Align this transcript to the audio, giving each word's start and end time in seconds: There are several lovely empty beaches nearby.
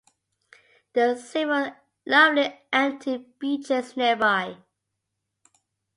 There 0.93 1.11
are 1.11 1.15
several 1.15 1.73
lovely 2.07 2.59
empty 2.73 3.17
beaches 3.39 3.95
nearby. 3.95 4.57